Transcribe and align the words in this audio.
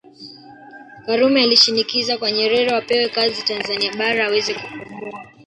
Karume 1.05 1.43
alishinikiza 1.43 2.17
kwa 2.17 2.31
Nyerere 2.31 2.73
wapewe 2.73 3.09
kazi 3.09 3.43
Tanzania 3.43 3.93
Bara 3.97 4.25
aweze 4.25 4.53
kupumua 4.53 5.31